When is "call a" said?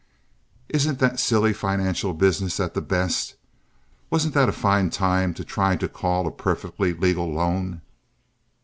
5.87-6.31